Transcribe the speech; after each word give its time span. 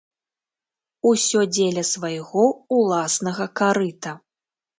Усё 1.09 1.43
дзеля 1.55 1.83
свайго 1.89 2.47
ўласнага 2.79 3.49
карыта. 3.63 4.17